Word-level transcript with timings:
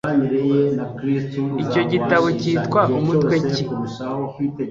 icyo 1.63 1.81
gitabo 1.91 2.27
cyitwa 2.39 2.81
umutwe 2.99 3.35
ki 3.51 3.63